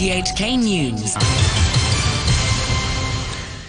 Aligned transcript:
RTHK 0.00 0.58
News. 0.58 1.14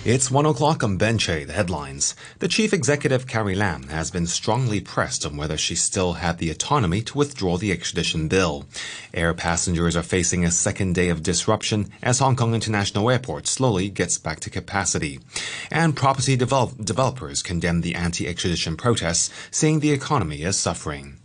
It's 0.05 0.32
one 0.32 0.46
o'clock 0.46 0.82
on 0.82 0.98
Benche, 0.98 1.46
the 1.46 1.52
headlines. 1.52 2.16
The 2.39 2.48
chief 2.48 2.71
executive, 2.71 3.28
Carrie 3.28 3.54
Lam, 3.54 3.89
has 3.89 4.12
been 4.12 4.28
strongly 4.28 4.80
pressed 4.80 5.25
on 5.25 5.36
whether 5.36 5.57
she 5.57 5.75
still 5.75 6.14
had 6.14 6.38
the 6.38 6.50
autonomy 6.50 7.02
to 7.02 7.18
withdraw 7.18 7.57
the 7.57 7.73
extradition 7.73 8.30
bill. 8.30 8.66
Air 9.14 9.34
passengers 9.34 9.98
are 9.98 10.04
facing 10.04 10.46
a 10.46 10.52
second 10.52 10.96
day 10.96 11.09
of 11.09 11.21
disruption 11.21 11.91
as 12.02 12.20
Hong 12.20 12.38
Kong 12.38 12.55
International 12.55 13.11
Airport 13.11 13.45
slowly 13.45 13.89
gets 13.89 14.18
back 14.18 14.39
to 14.39 14.50
capacity. 14.50 15.20
And 15.70 15.98
property 15.98 16.38
develop- 16.38 16.77
developers 16.82 17.43
condemn 17.43 17.82
the 17.82 17.95
anti-extradition 17.95 18.77
protests, 18.77 19.32
saying 19.52 19.82
the 19.82 19.91
economy 19.91 20.43
is 20.43 20.55
suffering. 20.57 21.18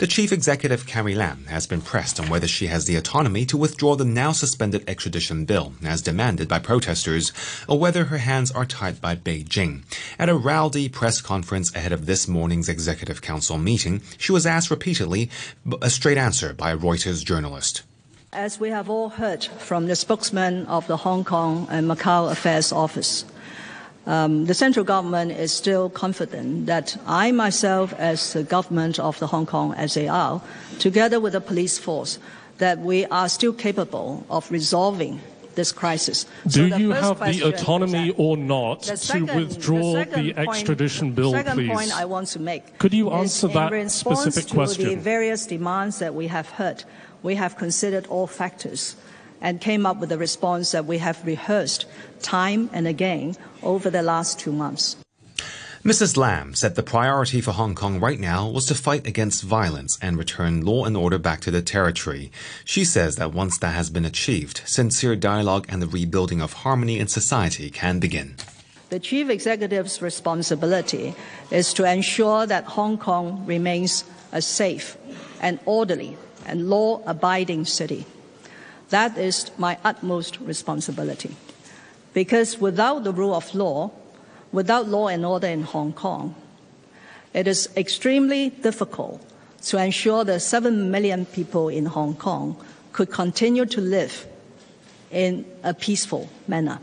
The 0.00 0.06
chief 0.06 0.32
executive, 0.32 0.86
Carrie 0.86 1.14
Lam, 1.14 1.44
has 1.50 1.66
been 1.66 1.82
pressed 1.82 2.18
on 2.18 2.30
whether 2.30 2.48
she 2.48 2.68
has 2.68 2.86
the 2.86 2.96
autonomy 2.96 3.44
to 3.44 3.58
withdraw 3.58 3.96
the 3.96 4.04
now 4.06 4.32
suspended 4.32 4.82
extradition 4.88 5.44
bill, 5.44 5.74
as 5.84 6.00
demanded 6.00 6.48
by 6.48 6.58
protesters, 6.58 7.34
or 7.68 7.78
whether 7.78 8.06
her 8.06 8.16
hands 8.16 8.50
are 8.50 8.64
tied 8.64 9.02
by 9.02 9.14
Beijing. 9.14 9.82
At 10.18 10.30
a 10.30 10.34
rowdy 10.34 10.88
press 10.88 11.20
conference 11.20 11.76
ahead 11.76 11.92
of 11.92 12.06
this 12.06 12.26
morning's 12.26 12.70
Executive 12.70 13.20
Council 13.20 13.58
meeting, 13.58 14.00
she 14.16 14.32
was 14.32 14.46
asked 14.46 14.70
repeatedly 14.70 15.28
a 15.82 15.90
straight 15.90 16.16
answer 16.16 16.54
by 16.54 16.70
a 16.70 16.78
Reuters 16.78 17.22
journalist. 17.22 17.82
As 18.32 18.58
we 18.58 18.70
have 18.70 18.88
all 18.88 19.10
heard 19.10 19.44
from 19.44 19.86
the 19.86 19.96
spokesman 19.96 20.64
of 20.64 20.86
the 20.86 20.96
Hong 20.96 21.24
Kong 21.24 21.68
and 21.70 21.86
Macau 21.86 22.32
Affairs 22.32 22.72
Office, 22.72 23.26
um, 24.06 24.46
the 24.46 24.54
central 24.54 24.84
government 24.84 25.32
is 25.32 25.52
still 25.52 25.90
confident 25.90 26.66
that 26.66 26.96
I 27.06 27.32
myself, 27.32 27.92
as 27.98 28.32
the 28.32 28.42
government 28.42 28.98
of 28.98 29.18
the 29.18 29.26
Hong 29.26 29.46
Kong 29.46 29.74
SAR, 29.86 30.42
together 30.78 31.20
with 31.20 31.34
the 31.34 31.40
police 31.40 31.78
force, 31.78 32.18
that 32.58 32.78
we 32.78 33.04
are 33.06 33.28
still 33.28 33.52
capable 33.52 34.24
of 34.30 34.50
resolving 34.50 35.20
this 35.54 35.72
crisis. 35.72 36.26
Do 36.46 36.70
so 36.70 36.76
you 36.76 36.90
have 36.92 37.18
the 37.18 37.42
autonomy 37.42 38.10
or 38.16 38.36
not 38.36 38.84
second, 38.84 39.26
to 39.26 39.34
withdraw 39.34 40.04
the, 40.04 40.04
the 40.04 40.38
extradition 40.38 41.08
point, 41.08 41.16
bill, 41.16 41.32
second 41.32 41.54
please? 41.54 41.70
point 41.70 41.92
I 41.94 42.04
want 42.04 42.28
to 42.28 42.40
make. 42.40 42.78
Could 42.78 42.94
you 42.94 43.10
answer 43.10 43.48
that 43.48 43.72
in 43.72 43.88
specific 43.88 44.46
to? 44.46 44.66
The 44.66 44.94
various 44.94 45.46
demands 45.46 45.98
that 45.98 46.14
we 46.14 46.28
have 46.28 46.48
heard, 46.50 46.84
we 47.22 47.34
have 47.34 47.56
considered 47.56 48.06
all 48.06 48.26
factors 48.26 48.96
and 49.40 49.60
came 49.60 49.86
up 49.86 49.98
with 49.98 50.12
a 50.12 50.18
response 50.18 50.72
that 50.72 50.86
we 50.86 50.98
have 50.98 51.24
rehearsed 51.24 51.86
time 52.20 52.70
and 52.72 52.86
again 52.86 53.36
over 53.62 53.90
the 53.90 54.02
last 54.02 54.38
two 54.38 54.52
months. 54.52 54.96
Mrs. 55.82 56.18
Lam 56.18 56.54
said 56.54 56.74
the 56.74 56.82
priority 56.82 57.40
for 57.40 57.52
Hong 57.52 57.74
Kong 57.74 58.00
right 58.00 58.20
now 58.20 58.46
was 58.46 58.66
to 58.66 58.74
fight 58.74 59.06
against 59.06 59.42
violence 59.42 59.98
and 60.02 60.18
return 60.18 60.62
law 60.62 60.84
and 60.84 60.94
order 60.94 61.16
back 61.16 61.40
to 61.40 61.50
the 61.50 61.62
territory. 61.62 62.30
She 62.66 62.84
says 62.84 63.16
that 63.16 63.32
once 63.32 63.56
that 63.58 63.74
has 63.74 63.88
been 63.88 64.04
achieved, 64.04 64.60
sincere 64.66 65.16
dialogue 65.16 65.64
and 65.70 65.80
the 65.80 65.86
rebuilding 65.86 66.42
of 66.42 66.52
harmony 66.52 66.98
in 66.98 67.08
society 67.08 67.70
can 67.70 67.98
begin. 67.98 68.36
The 68.90 68.98
chief 68.98 69.30
executive's 69.30 70.02
responsibility 70.02 71.14
is 71.50 71.72
to 71.72 71.90
ensure 71.90 72.44
that 72.44 72.64
Hong 72.64 72.98
Kong 72.98 73.46
remains 73.46 74.04
a 74.32 74.42
safe 74.42 74.98
and 75.40 75.60
orderly 75.64 76.18
and 76.44 76.68
law 76.68 77.00
abiding 77.06 77.64
city. 77.64 78.04
That 78.90 79.16
is 79.16 79.50
my 79.56 79.78
utmost 79.84 80.38
responsibility. 80.40 81.34
Because 82.12 82.58
without 82.58 83.04
the 83.04 83.12
rule 83.12 83.34
of 83.34 83.54
law, 83.54 83.92
without 84.52 84.88
law 84.88 85.08
and 85.08 85.24
order 85.24 85.46
in 85.46 85.62
Hong 85.62 85.92
Kong, 85.92 86.34
it 87.32 87.46
is 87.46 87.68
extremely 87.76 88.50
difficult 88.50 89.24
to 89.62 89.78
ensure 89.78 90.24
that 90.24 90.40
7 90.40 90.90
million 90.90 91.24
people 91.26 91.68
in 91.68 91.86
Hong 91.86 92.16
Kong 92.16 92.56
could 92.92 93.10
continue 93.10 93.66
to 93.66 93.80
live 93.80 94.26
in 95.12 95.44
a 95.62 95.72
peaceful 95.72 96.28
manner. 96.48 96.80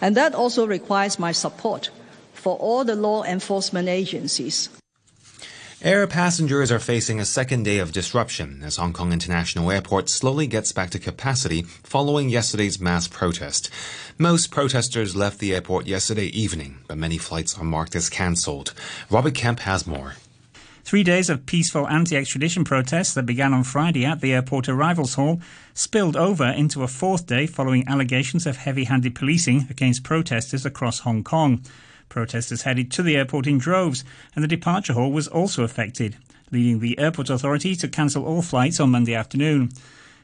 And 0.00 0.16
that 0.16 0.34
also 0.34 0.66
requires 0.66 1.18
my 1.18 1.32
support 1.32 1.90
for 2.34 2.56
all 2.56 2.84
the 2.84 2.96
law 2.96 3.24
enforcement 3.24 3.88
agencies 3.88 4.70
Air 5.80 6.08
passengers 6.08 6.72
are 6.72 6.80
facing 6.80 7.20
a 7.20 7.24
second 7.24 7.62
day 7.62 7.78
of 7.78 7.92
disruption 7.92 8.62
as 8.64 8.78
Hong 8.78 8.92
Kong 8.92 9.12
International 9.12 9.70
Airport 9.70 10.08
slowly 10.08 10.48
gets 10.48 10.72
back 10.72 10.90
to 10.90 10.98
capacity 10.98 11.62
following 11.62 12.28
yesterday's 12.28 12.80
mass 12.80 13.06
protest. 13.06 13.70
Most 14.18 14.50
protesters 14.50 15.14
left 15.14 15.38
the 15.38 15.54
airport 15.54 15.86
yesterday 15.86 16.26
evening, 16.26 16.78
but 16.88 16.98
many 16.98 17.16
flights 17.16 17.56
are 17.56 17.64
marked 17.64 17.94
as 17.94 18.10
cancelled. 18.10 18.74
Robert 19.08 19.36
Kemp 19.36 19.60
has 19.60 19.86
more. 19.86 20.14
Three 20.82 21.04
days 21.04 21.30
of 21.30 21.46
peaceful 21.46 21.86
anti 21.86 22.16
extradition 22.16 22.64
protests 22.64 23.14
that 23.14 23.26
began 23.26 23.54
on 23.54 23.62
Friday 23.62 24.04
at 24.04 24.20
the 24.20 24.32
airport 24.32 24.68
arrivals 24.68 25.14
hall 25.14 25.40
spilled 25.74 26.16
over 26.16 26.46
into 26.46 26.82
a 26.82 26.88
fourth 26.88 27.28
day 27.28 27.46
following 27.46 27.86
allegations 27.86 28.48
of 28.48 28.56
heavy 28.56 28.82
handed 28.84 29.14
policing 29.14 29.68
against 29.70 30.02
protesters 30.02 30.66
across 30.66 31.00
Hong 31.00 31.22
Kong. 31.22 31.62
Protesters 32.08 32.62
headed 32.62 32.90
to 32.92 33.02
the 33.02 33.16
airport 33.16 33.46
in 33.46 33.58
droves, 33.58 34.04
and 34.34 34.42
the 34.42 34.48
departure 34.48 34.94
hall 34.94 35.12
was 35.12 35.28
also 35.28 35.64
affected, 35.64 36.16
leading 36.50 36.80
the 36.80 36.98
airport 36.98 37.30
authority 37.30 37.74
to 37.76 37.88
cancel 37.88 38.24
all 38.24 38.42
flights 38.42 38.80
on 38.80 38.90
Monday 38.90 39.14
afternoon. 39.14 39.70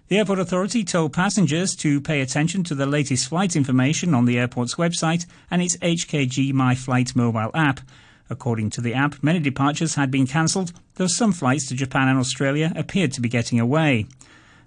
The 0.08 0.18
airport 0.18 0.38
authority 0.38 0.84
told 0.84 1.12
passengers 1.12 1.74
to 1.76 2.00
pay 2.00 2.20
attention 2.20 2.62
to 2.64 2.74
the 2.74 2.86
latest 2.86 3.28
flight 3.28 3.56
information 3.56 4.14
on 4.14 4.26
the 4.26 4.38
airport's 4.38 4.74
website 4.74 5.24
and 5.50 5.62
its 5.62 5.76
HKG 5.78 6.52
My 6.52 6.74
Flight 6.74 7.16
mobile 7.16 7.50
app. 7.54 7.80
According 8.28 8.70
to 8.70 8.80
the 8.80 8.94
app, 8.94 9.22
many 9.22 9.38
departures 9.38 9.94
had 9.94 10.10
been 10.10 10.26
cancelled, 10.26 10.72
though 10.96 11.06
some 11.06 11.32
flights 11.32 11.66
to 11.68 11.74
Japan 11.74 12.08
and 12.08 12.18
Australia 12.18 12.72
appeared 12.76 13.12
to 13.12 13.20
be 13.20 13.28
getting 13.28 13.60
away. 13.60 14.06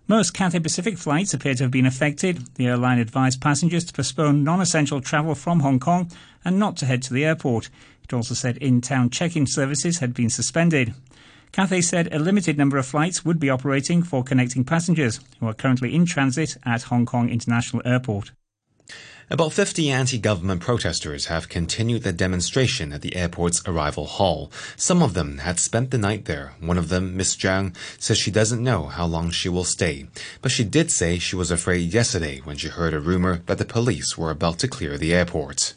Most 0.07 0.33
Cathay 0.33 0.59
Pacific 0.59 0.97
flights 0.97 1.33
appear 1.33 1.53
to 1.55 1.63
have 1.63 1.71
been 1.71 1.85
affected. 1.85 2.55
The 2.55 2.67
airline 2.67 2.97
advised 2.97 3.41
passengers 3.41 3.83
to 3.85 3.93
postpone 3.93 4.43
non 4.43 4.61
essential 4.61 5.01
travel 5.01 5.35
from 5.35 5.59
Hong 5.59 5.79
Kong 5.79 6.09
and 6.47 6.57
not 6.57 6.77
to 6.77 6.85
head 6.85 7.03
to 7.03 7.13
the 7.13 7.25
airport. 7.25 7.69
It 8.05 8.13
also 8.13 8.33
said 8.33 8.55
in 8.57 8.79
town 8.79 9.09
check 9.09 9.35
in 9.35 9.45
services 9.45 9.99
had 9.99 10.13
been 10.13 10.29
suspended. 10.29 10.93
Cathay 11.51 11.81
said 11.81 12.13
a 12.13 12.19
limited 12.19 12.57
number 12.57 12.77
of 12.77 12.85
flights 12.85 13.25
would 13.25 13.37
be 13.37 13.49
operating 13.49 14.01
for 14.01 14.23
connecting 14.23 14.63
passengers 14.63 15.19
who 15.39 15.47
are 15.47 15.53
currently 15.53 15.93
in 15.93 16.05
transit 16.05 16.55
at 16.65 16.83
Hong 16.83 17.05
Kong 17.05 17.29
International 17.29 17.81
Airport. 17.85 18.31
About 19.29 19.51
50 19.51 19.89
anti-government 19.89 20.61
protesters 20.61 21.25
have 21.25 21.49
continued 21.49 22.03
their 22.03 22.13
demonstration 22.13 22.93
at 22.93 23.01
the 23.01 23.17
airport's 23.17 23.61
arrival 23.67 24.05
hall. 24.05 24.49
Some 24.77 25.03
of 25.03 25.15
them 25.15 25.39
had 25.39 25.59
spent 25.59 25.91
the 25.91 25.97
night 25.97 26.23
there. 26.23 26.53
One 26.61 26.77
of 26.77 26.87
them, 26.87 27.17
Miss 27.17 27.35
Zhang, 27.35 27.75
says 27.99 28.17
she 28.17 28.31
doesn't 28.31 28.63
know 28.63 28.85
how 28.85 29.05
long 29.05 29.31
she 29.31 29.49
will 29.49 29.65
stay. 29.65 30.07
But 30.41 30.51
she 30.51 30.63
did 30.63 30.91
say 30.91 31.19
she 31.19 31.35
was 31.35 31.51
afraid 31.51 31.93
yesterday 31.93 32.39
when 32.45 32.55
she 32.55 32.69
heard 32.69 32.93
a 32.93 33.01
rumor 33.01 33.41
that 33.47 33.57
the 33.57 33.65
police 33.65 34.17
were 34.17 34.31
about 34.31 34.59
to 34.59 34.69
clear 34.69 34.97
the 34.97 35.13
airport. 35.13 35.73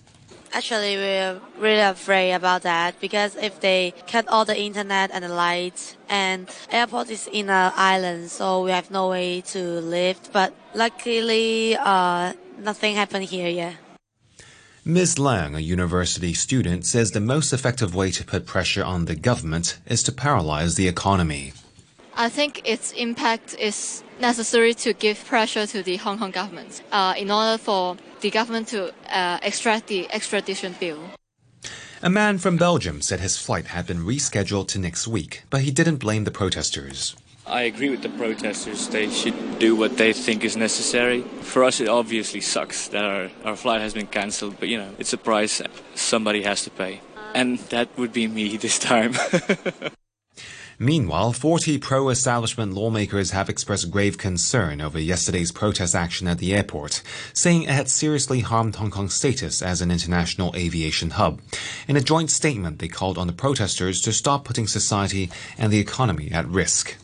Actually, 0.53 0.97
we're 0.97 1.41
really 1.59 1.81
afraid 1.81 2.33
about 2.33 2.63
that 2.63 2.99
because 3.01 3.37
if 3.37 3.61
they 3.61 3.95
cut 4.09 4.27
all 4.27 4.45
the 4.45 4.59
internet 4.59 5.11
and 5.13 5.25
the 5.25 5.29
lights, 5.29 5.97
and 6.09 6.49
airport 6.73 7.09
is 7.09 7.29
in 7.33 7.49
an 7.49 7.73
island, 7.77 8.31
so 8.31 8.65
we 8.65 8.73
have 8.73 8.91
no 8.91 9.09
way 9.09 9.43
to 9.43 9.59
live. 9.81 10.19
But 10.33 10.53
luckily, 10.75 11.77
uh, 11.77 12.33
nothing 12.59 12.97
happened 12.97 13.27
here 13.27 13.49
yet. 13.49 13.77
Ms. 14.85 15.19
Lang, 15.19 15.55
a 15.55 15.61
university 15.61 16.35
student, 16.35 16.85
says 16.85 17.13
the 17.13 17.21
most 17.21 17.53
effective 17.53 17.95
way 17.95 18.11
to 18.11 18.25
put 18.25 18.47
pressure 18.47 18.83
on 18.83 19.05
the 19.05 19.15
government 19.15 19.79
is 19.87 20.03
to 20.03 20.11
paralyze 20.11 20.75
the 20.75 20.89
economy. 20.89 21.53
I 22.21 22.29
think 22.29 22.61
its 22.67 22.93
impact 22.93 23.57
is 23.59 24.05
necessary 24.21 24.75
to 24.75 24.93
give 24.93 25.25
pressure 25.25 25.67
to 25.69 25.83
the 25.83 25.97
Hong 25.97 26.19
Kong 26.19 26.31
government 26.31 26.83
uh, 26.93 27.15
in 27.17 27.31
order 27.31 27.57
for 27.57 27.97
the 28.21 28.31
government 28.31 28.69
to 28.69 28.93
uh, 29.09 29.39
extract 29.43 29.87
the 29.87 30.07
extradition 30.13 30.75
bill. 30.79 31.01
A 32.03 32.11
man 32.11 32.37
from 32.37 32.59
Belgium 32.59 33.01
said 33.01 33.21
his 33.21 33.39
flight 33.39 33.69
had 33.69 33.87
been 33.87 34.05
rescheduled 34.05 34.69
to 34.69 34.79
next 34.79 35.09
week, 35.09 35.45
but 35.49 35.63
he 35.63 35.71
didn't 35.71 35.97
blame 35.97 36.25
the 36.25 36.31
protesters. 36.31 37.17
I 37.47 37.63
agree 37.63 37.89
with 37.89 38.03
the 38.03 38.11
protesters. 38.11 38.89
They 38.89 39.09
should 39.09 39.59
do 39.59 39.75
what 39.75 39.97
they 39.97 40.13
think 40.13 40.45
is 40.45 40.59
necessary. 40.59 41.23
For 41.41 41.65
us, 41.65 41.81
it 41.81 41.89
obviously 41.89 42.43
sucks 42.43 42.89
that 42.89 43.03
our, 43.03 43.31
our 43.47 43.57
flight 43.57 43.81
has 43.81 43.95
been 43.95 44.09
cancelled, 44.09 44.61
but 44.61 44.69
you 44.69 44.77
know, 44.77 44.91
it's 44.99 45.15
a 45.15 45.19
price 45.19 45.63
somebody 45.95 46.43
has 46.43 46.65
to 46.65 46.71
pay. 46.71 47.01
And 47.35 47.59
that 47.71 47.89
would 47.97 48.13
be 48.13 48.27
me 48.27 48.57
this 48.67 48.79
time. 48.79 49.15
Meanwhile, 50.83 51.35
40 51.35 51.77
pro 51.77 52.09
establishment 52.09 52.73
lawmakers 52.73 53.33
have 53.33 53.51
expressed 53.51 53.91
grave 53.91 54.17
concern 54.17 54.81
over 54.81 54.99
yesterday's 54.99 55.53
protest 55.53 55.95
action 55.95 56.27
at 56.27 56.39
the 56.39 56.55
airport, 56.55 57.03
saying 57.35 57.65
it 57.65 57.69
had 57.69 57.91
seriously 57.91 58.41
harmed 58.41 58.77
Hong 58.77 58.91
Kong's 58.91 59.13
status 59.13 59.61
as 59.61 59.83
an 59.83 59.91
international 59.91 60.57
aviation 60.57 61.11
hub. 61.11 61.43
In 61.87 61.99
a 61.99 62.01
joint 62.01 62.31
statement, 62.31 62.79
they 62.79 62.89
called 62.89 63.19
on 63.19 63.27
the 63.27 63.35
protesters 63.35 64.01
to 64.01 64.13
stop 64.15 64.47
putting 64.47 64.67
society 64.67 65.31
and 65.59 65.71
the 65.71 65.79
economy 65.79 66.31
at 66.33 66.49
risk. 66.49 66.97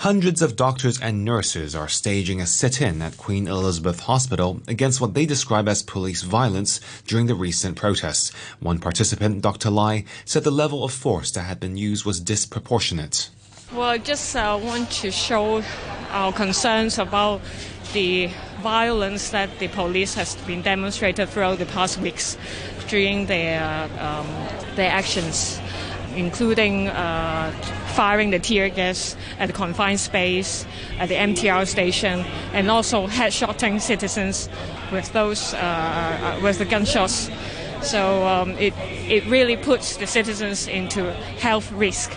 Hundreds 0.00 0.42
of 0.42 0.56
doctors 0.56 1.00
and 1.00 1.24
nurses 1.24 1.74
are 1.74 1.88
staging 1.88 2.38
a 2.40 2.46
sit-in 2.46 3.00
at 3.00 3.16
Queen 3.16 3.48
Elizabeth 3.48 4.00
Hospital 4.00 4.60
against 4.68 5.00
what 5.00 5.14
they 5.14 5.24
describe 5.24 5.66
as 5.66 5.82
police 5.82 6.22
violence 6.22 6.80
during 7.06 7.26
the 7.26 7.34
recent 7.34 7.76
protests. 7.76 8.30
One 8.60 8.78
participant, 8.78 9.40
Dr. 9.40 9.70
Lai, 9.70 10.04
said 10.26 10.44
the 10.44 10.50
level 10.50 10.84
of 10.84 10.92
force 10.92 11.30
that 11.30 11.42
had 11.42 11.58
been 11.58 11.78
used 11.78 12.04
was 12.04 12.20
disproportionate. 12.20 13.30
Well, 13.72 13.88
I 13.88 13.98
just 13.98 14.36
uh, 14.36 14.60
want 14.62 14.90
to 15.02 15.10
show 15.10 15.62
our 16.10 16.32
concerns 16.32 16.98
about 16.98 17.40
the 17.94 18.30
violence 18.60 19.30
that 19.30 19.58
the 19.58 19.68
police 19.68 20.14
has 20.14 20.36
been 20.46 20.60
demonstrated 20.60 21.30
throughout 21.30 21.58
the 21.58 21.66
past 21.66 21.98
weeks 21.98 22.36
during 22.88 23.26
their 23.26 23.88
um, 23.98 24.26
their 24.76 24.90
actions, 24.90 25.58
including 26.14 26.88
uh, 26.88 27.50
firing 27.96 28.30
the 28.30 28.38
tear 28.38 28.68
gas 28.68 29.16
at 29.38 29.46
the 29.46 29.52
confined 29.54 29.98
space 29.98 30.66
at 30.98 31.08
the 31.08 31.14
MTR 31.14 31.66
station, 31.66 32.20
and 32.52 32.70
also 32.70 33.06
headshotting 33.06 33.80
citizens 33.80 34.50
with 34.92 35.10
those 35.12 35.54
uh, 35.54 35.56
uh, 35.58 36.40
with 36.42 36.58
the 36.58 36.66
gunshots. 36.66 37.30
So 37.80 38.26
um, 38.26 38.50
it 38.58 38.74
it 39.08 39.24
really 39.26 39.56
puts 39.56 39.96
the 39.96 40.06
citizens 40.06 40.68
into 40.68 41.12
health 41.40 41.72
risk. 41.72 42.12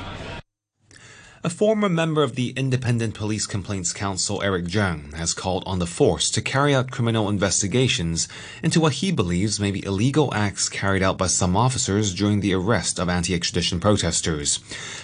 A 1.41 1.49
former 1.49 1.87
member 1.87 2.21
of 2.21 2.35
the 2.35 2.49
Independent 2.57 3.13
Police 3.13 3.47
Complaints 3.47 3.93
Council, 3.93 4.43
Eric 4.43 4.65
Cheung, 4.65 5.13
has 5.13 5.33
called 5.33 5.63
on 5.65 5.79
the 5.79 5.87
force 5.87 6.29
to 6.31 6.41
carry 6.41 6.75
out 6.75 6.91
criminal 6.91 7.29
investigations 7.29 8.27
into 8.61 8.81
what 8.81 8.95
he 8.95 9.13
believes 9.13 9.57
may 9.57 9.71
be 9.71 9.85
illegal 9.85 10.33
acts 10.33 10.67
carried 10.67 11.01
out 11.01 11.17
by 11.17 11.27
some 11.27 11.55
officers 11.55 12.13
during 12.13 12.41
the 12.41 12.53
arrest 12.53 12.99
of 12.99 13.07
anti-extradition 13.07 13.79
protesters. 13.79 14.57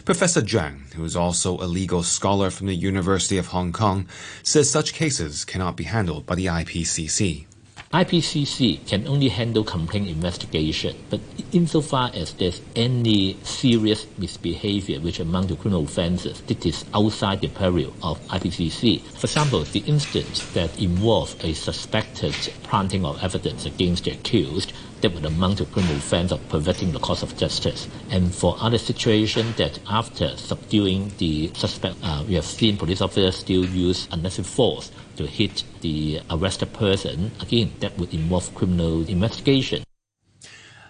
Professor 0.04 0.42
Cheung, 0.42 0.94
who 0.96 1.06
is 1.06 1.16
also 1.16 1.58
a 1.60 1.72
legal 1.72 2.04
scholar 2.04 2.50
from 2.50 2.68
the 2.68 2.76
University 2.76 3.38
of 3.38 3.48
Hong 3.48 3.72
Kong, 3.72 4.06
says 4.44 4.70
such 4.70 4.94
cases 4.94 5.46
cannot 5.46 5.78
be 5.78 5.86
handled 5.86 6.26
by 6.26 6.36
the 6.36 6.48
IPCC. 6.48 7.46
IPCC 7.94 8.86
can 8.88 9.08
only 9.08 9.30
handle 9.30 9.64
complaint 9.64 10.10
investigation, 10.10 10.96
but 11.10 11.20
insofar 11.52 12.10
as 12.14 12.34
there's 12.34 12.60
any 12.76 13.38
serious 13.44 14.08
misbehavior 14.18 15.00
which 15.00 15.20
amount 15.20 15.50
to 15.50 15.56
criminal 15.56 15.84
offences, 15.84 16.42
this 16.42 16.66
is 16.66 16.86
outside 16.94 17.42
the 17.42 17.48
purview 17.48 17.92
of 18.02 18.20
IPCC. 18.28 19.02
For 19.02 19.28
example, 19.28 19.62
the 19.64 19.82
instance 19.82 20.44
that 20.54 20.78
involves 20.82 21.36
a 21.44 21.54
suspected 21.54 22.34
planting 22.64 23.06
of 23.06 23.24
evidence 23.24 23.66
against 23.66 24.06
the 24.06 24.12
accused 24.12 24.74
that 25.02 25.14
would 25.14 25.26
amount 25.26 25.60
to 25.60 25.66
criminal 25.66 25.98
offense 25.98 26.32
of 26.32 26.50
perverting 26.50 26.92
the 26.92 27.00
course 27.00 27.22
of 27.22 27.38
justice. 27.38 27.88
And 28.10 28.34
for 28.34 28.58
other 28.60 28.80
situations 28.80 29.56
that 29.58 29.80
after 29.88 30.36
subduing 30.38 31.12
the 31.20 31.54
suspect, 31.54 31.98
uh, 32.02 32.24
we 32.28 32.34
have 32.34 32.46
seen 32.46 32.78
police 32.78 33.02
officers 33.02 33.36
still 33.36 33.64
use 33.64 34.08
unnecessary 34.12 34.46
force 34.46 34.92
to 35.17 35.25
hit 35.25 35.63
the 35.81 36.21
arrested 36.29 36.73
person, 36.73 37.31
again, 37.41 37.73
that 37.79 37.97
would 37.97 38.13
involve 38.13 38.53
criminal 38.56 39.07
investigation. 39.07 39.83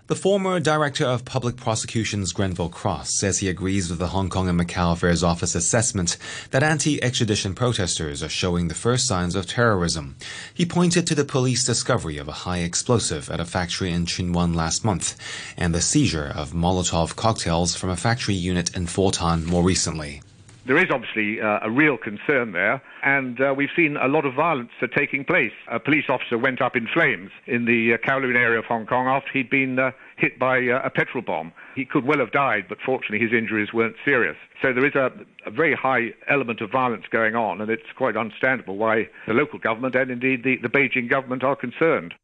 The 0.07 0.16
former 0.16 0.60
Director 0.60 1.04
of 1.04 1.25
Public 1.25 1.57
Prosecutions 1.57 2.31
Grenville 2.31 2.69
Cross 2.69 3.18
says 3.18 3.39
he 3.39 3.50
agrees 3.50 3.89
with 3.89 3.98
the 3.98 4.10
Hong 4.10 4.30
Kong 4.30 4.48
and 4.48 4.60
Macau 4.60 4.94
Affairs 4.94 5.24
Office 5.24 5.56
assessment 5.56 6.19
that 6.51 6.62
anti-extradition 6.62 7.56
protesters 7.56 8.22
are 8.22 8.30
showing 8.30 8.68
the 8.68 8.75
first 8.75 9.07
signs 9.07 9.33
of 9.33 9.48
terrorism. 9.48 10.16
He 10.54 10.63
pointed 10.63 11.07
to 11.07 11.16
the 11.16 11.25
police 11.25 11.66
discovery 11.66 12.19
of 12.19 12.27
a 12.27 12.44
high 12.45 12.60
explosive 12.60 13.31
at 13.31 13.39
a 13.39 13.45
factory 13.45 13.92
in 13.92 14.06
Tsuen 14.06 14.31
Wan 14.31 14.54
last 14.54 14.86
month 14.86 15.18
and 15.57 15.74
the 15.74 15.81
seizure 15.81 16.31
of 16.36 16.54
Molotov 16.54 17.16
cocktails 17.16 17.75
from 17.75 17.89
a 17.89 17.98
factory 17.98 18.36
unit 18.36 18.77
in 18.77 18.86
Fo 18.86 19.10
Tan 19.10 19.44
more 19.44 19.63
recently 19.63 20.22
there 20.66 20.78
is 20.78 20.90
obviously 20.92 21.40
uh, 21.40 21.60
a 21.62 21.70
real 21.70 21.98
concern 21.98 22.52
there, 22.52 22.82
and 23.04 23.40
uh, 23.40 23.54
we've 23.56 23.70
seen 23.76 23.98
a 23.98 24.08
lot 24.08 24.26
of 24.26 24.34
violence 24.34 24.72
uh, 24.82 24.88
taking 24.96 25.24
place. 25.24 25.52
A 25.72 25.80
police 25.80 26.06
officer 26.10 26.38
went 26.38 26.62
up 26.62 26.76
in 26.76 26.88
flames 26.92 27.30
in 27.46 27.66
the 27.66 27.94
uh, 27.94 27.98
Kowloon 27.98 28.36
area 28.36 28.60
of 28.60 28.66
Hong 28.66 28.86
Kong 28.88 29.08
after 29.08 29.30
he'd 29.32 29.50
been 29.50 29.78
uh, 29.78 29.92
hit 30.18 30.40
by 30.40 30.58
uh, 30.68 30.82
a 30.84 30.90
petrol 30.90 31.24
bomb. 31.24 31.52
He 31.76 31.86
could 31.86 32.06
well 32.06 32.20
have 32.20 32.32
died, 32.32 32.66
but 32.68 32.80
fortunately 32.84 33.20
his 33.20 33.32
injuries 33.32 33.74
weren't 33.74 33.96
serious. 34.04 34.38
So 34.62 34.74
there 34.74 34.86
is 34.86 34.96
a, 34.96 35.12
a 35.46 35.52
very 35.52 35.76
high 35.76 36.14
element 36.28 36.62
of 36.62 36.72
violence 36.72 37.06
going 37.12 37.36
on, 37.36 37.62
and 37.62 37.70
it's 37.70 37.84
quite 37.96 38.18
understandable 38.18 38.78
why 38.78 39.08
the 39.28 39.34
local 39.34 39.60
government 39.60 39.96
and 39.96 40.10
indeed 40.10 40.44
the, 40.44 40.58
the 40.58 40.70
Beijing 40.70 41.10
government 41.10 41.44
are 41.44 41.56
concerned. 41.56 42.16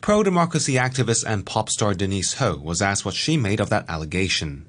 Pro 0.00 0.22
democracy 0.22 0.74
activist 0.74 1.24
and 1.26 1.44
pop 1.44 1.68
star 1.68 1.94
Denise 1.94 2.34
Ho 2.34 2.56
was 2.62 2.80
asked 2.80 3.04
what 3.04 3.14
she 3.14 3.36
made 3.36 3.60
of 3.60 3.70
that 3.70 3.90
allegation. 3.90 4.66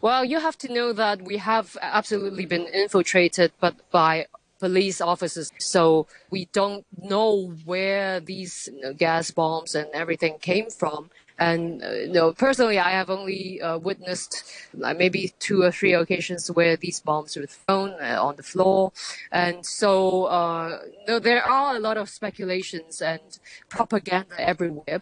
Well, 0.00 0.24
you 0.24 0.38
have 0.38 0.56
to 0.58 0.72
know 0.72 0.92
that 0.92 1.22
we 1.22 1.38
have 1.38 1.76
absolutely 1.82 2.46
been 2.46 2.66
infiltrated, 2.66 3.52
but 3.60 3.74
by 3.90 4.26
police 4.60 5.00
officers. 5.00 5.50
So 5.58 6.06
we 6.30 6.46
don't 6.52 6.84
know 7.00 7.52
where 7.64 8.20
these 8.20 8.68
you 8.72 8.80
know, 8.80 8.92
gas 8.92 9.30
bombs 9.32 9.74
and 9.74 9.88
everything 9.92 10.38
came 10.38 10.70
from. 10.70 11.10
And 11.40 11.82
uh, 11.82 11.90
you 11.90 12.12
know, 12.12 12.32
personally, 12.32 12.78
I 12.78 12.90
have 12.90 13.10
only 13.10 13.60
uh, 13.60 13.78
witnessed 13.78 14.44
uh, 14.82 14.94
maybe 14.94 15.32
two 15.38 15.62
or 15.62 15.70
three 15.70 15.94
occasions 15.94 16.50
where 16.50 16.76
these 16.76 17.00
bombs 17.00 17.36
were 17.36 17.46
thrown 17.46 17.94
uh, 18.00 18.18
on 18.20 18.36
the 18.36 18.42
floor. 18.42 18.92
And 19.30 19.64
so, 19.64 20.24
uh, 20.24 20.80
you 20.92 21.06
know, 21.06 21.18
there 21.20 21.44
are 21.44 21.76
a 21.76 21.80
lot 21.80 21.96
of 21.96 22.08
speculations 22.08 23.00
and 23.00 23.38
propaganda 23.68 24.40
everywhere. 24.40 25.00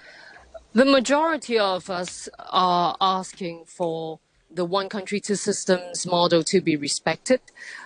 The 0.75 0.85
majority 0.85 1.59
of 1.59 1.89
us 1.89 2.29
are 2.39 2.97
asking 3.01 3.65
for 3.67 4.21
the 4.57 4.65
one 4.65 4.89
country 4.89 5.21
two 5.21 5.37
systems 5.37 6.07
model 6.07 6.43
to 6.45 6.61
be 6.61 6.77
respected. 6.77 7.41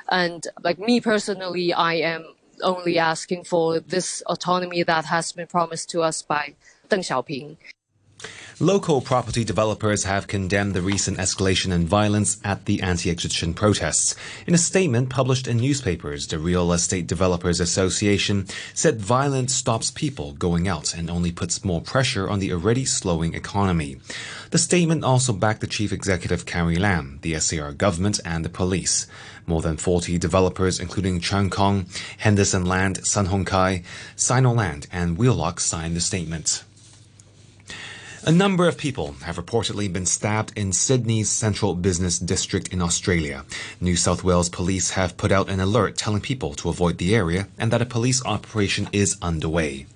And 0.09 0.47
like 0.63 0.79
me 0.79 1.01
personally, 1.01 1.73
I 1.73 1.95
am 1.95 2.25
only 2.63 2.99
asking 2.99 3.45
for 3.45 3.81
this 3.81 4.23
autonomy 4.27 4.83
that 4.85 5.07
has 5.07 5.33
been 5.33 5.47
promised 5.47 5.91
to 5.91 6.03
us 6.03 6.23
by 6.23 6.55
Deng 6.89 7.01
Xiaoping. 7.01 7.57
Local 8.63 9.01
property 9.01 9.43
developers 9.43 10.05
have 10.05 10.27
condemned 10.27 10.75
the 10.75 10.83
recent 10.83 11.17
escalation 11.17 11.73
in 11.73 11.87
violence 11.87 12.37
at 12.45 12.67
the 12.67 12.83
anti-extradition 12.83 13.55
protests. 13.55 14.15
In 14.47 14.53
a 14.53 14.59
statement 14.59 15.09
published 15.09 15.49
in 15.49 15.57
newspapers, 15.57 16.27
the 16.27 16.39
Real 16.39 16.71
Estate 16.75 17.07
Developers 17.07 17.59
Association 17.59 18.47
said 18.75 19.01
violence 19.01 19.55
stops 19.55 19.91
people 19.91 20.33
going 20.33 20.69
out 20.69 20.95
and 20.95 21.09
only 21.09 21.33
puts 21.33 21.65
more 21.65 21.81
pressure 21.81 22.29
on 22.29 22.39
the 22.39 22.53
already 22.53 22.85
slowing 22.85 23.33
economy. 23.33 23.97
The 24.51 24.59
statement 24.59 25.05
also 25.05 25.33
backed 25.33 25.63
the 25.63 25.67
chief 25.67 25.91
executive 25.91 26.45
Carrie 26.45 26.77
Lam, 26.77 27.19
the 27.23 27.41
SAR 27.41 27.73
government, 27.73 28.21
and 28.27 28.45
the 28.45 28.51
police. 28.51 29.07
More 29.47 29.63
than 29.63 29.79
40 29.79 30.19
developers, 30.19 30.79
including 30.79 31.21
Cheung 31.21 31.51
Kong, 31.51 31.87
Henderson 32.19 32.67
Land, 32.67 33.07
Sun 33.07 33.25
Hung 33.27 33.47
Kai, 33.47 33.85
Sinoland, 34.19 34.87
and 34.93 35.17
Wheelock, 35.17 35.61
signed 35.61 35.97
the 35.97 36.01
statement. 36.01 36.63
A 38.27 38.31
number 38.31 38.69
of 38.69 38.77
people 38.77 39.15
have 39.25 39.37
reportedly 39.37 39.91
been 39.91 40.05
stabbed 40.05 40.53
in 40.55 40.75
Sydney's 40.75 41.31
central 41.31 41.75
business 41.75 42.19
district 42.19 42.69
in 42.69 42.83
Australia. 42.83 43.47
New 43.81 43.97
South 43.97 44.23
Wales 44.23 44.51
police 44.51 44.91
have 44.91 45.17
put 45.17 45.33
out 45.33 45.49
an 45.49 45.59
alert 45.59 45.97
telling 45.97 46.21
people 46.21 46.53
to 46.57 46.69
avoid 46.69 46.99
the 46.99 47.15
area 47.15 47.49
and 47.59 47.73
that 47.73 47.81
a 47.81 47.87
police 47.87 48.23
operation 48.27 48.91
is 48.93 49.17
underway. 49.23 49.87